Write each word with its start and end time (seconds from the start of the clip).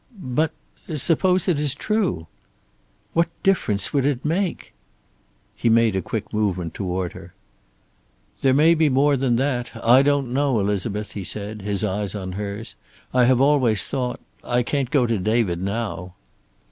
"But 0.19 0.51
suppose 0.97 1.47
it 1.47 1.59
is 1.59 1.75
true?" 1.75 2.25
"What 3.13 3.29
difference 3.43 3.93
would 3.93 4.03
it 4.07 4.25
make?" 4.25 4.73
He 5.53 5.69
made 5.69 5.95
a 5.95 6.01
quick 6.01 6.33
movement 6.33 6.73
toward 6.73 7.13
her. 7.13 7.35
"There 8.41 8.55
may 8.55 8.73
be 8.73 8.89
more 8.89 9.15
than 9.15 9.35
that. 9.35 9.69
I 9.85 10.01
don't 10.01 10.33
know, 10.33 10.59
Elizabeth," 10.59 11.11
he 11.11 11.23
said, 11.23 11.61
his 11.61 11.83
eyes 11.83 12.15
on 12.15 12.31
hers. 12.31 12.73
"I 13.13 13.25
have 13.25 13.39
always 13.41 13.83
thought 13.83 14.19
I 14.43 14.63
can't 14.63 14.89
go 14.89 15.05
to 15.05 15.19
David 15.19 15.61
now." 15.61 16.15